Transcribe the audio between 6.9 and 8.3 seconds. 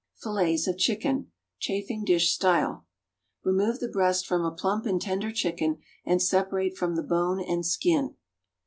the bone and skin.